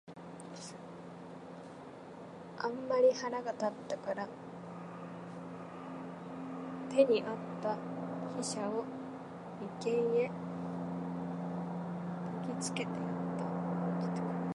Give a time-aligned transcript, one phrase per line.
[2.57, 4.27] あんまり腹が立つたから、
[6.89, 7.77] 手に在つた
[8.35, 8.83] 飛車を
[9.83, 10.31] 眉間へ
[12.49, 12.91] 擲きつけてや
[14.01, 14.41] つた。